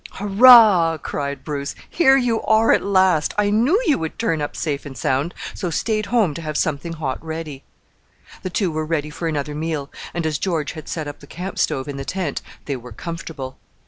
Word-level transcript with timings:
"Hurrah!" 0.13 0.97
cried 0.97 1.43
Bruce, 1.43 1.75
"here 1.87 2.17
you 2.17 2.41
are 2.45 2.71
at 2.71 2.83
last; 2.83 3.35
I 3.37 3.51
knew 3.51 3.79
you 3.85 3.99
would 3.99 4.17
turn 4.17 4.41
up 4.41 4.55
safe 4.55 4.83
and 4.83 4.97
sound, 4.97 5.35
so 5.53 5.69
stayed 5.69 6.07
home 6.07 6.33
to 6.33 6.41
have 6.41 6.57
something 6.57 6.93
hot 6.93 7.23
ready." 7.23 7.63
The 8.41 8.49
two 8.49 8.71
were 8.71 8.83
ready 8.83 9.11
for 9.11 9.27
another 9.27 9.53
meal; 9.53 9.91
and 10.15 10.25
as 10.25 10.39
George 10.39 10.71
had 10.71 10.89
set 10.89 11.07
up 11.07 11.19
the 11.19 11.27
camp 11.27 11.59
stove 11.59 11.87
in 11.87 11.97
the 11.97 12.03
tent 12.03 12.41
they 12.65 12.75
were 12.75 12.91
comfortable. 12.93 13.59